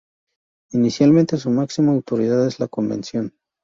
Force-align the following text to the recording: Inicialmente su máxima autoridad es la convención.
Inicialmente 0.71 1.37
su 1.37 1.51
máxima 1.51 1.91
autoridad 1.91 2.47
es 2.47 2.59
la 2.59 2.67
convención. 2.67 3.35